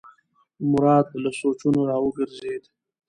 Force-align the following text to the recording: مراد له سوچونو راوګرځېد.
مراد 0.71 1.07
له 1.23 1.31
سوچونو 1.39 1.79
راوګرځېد. 1.89 2.63